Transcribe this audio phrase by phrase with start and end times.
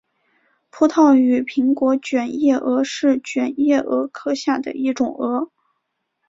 [0.71, 5.51] 葡萄与苹果卷叶蛾是卷叶蛾科下的一种蛾。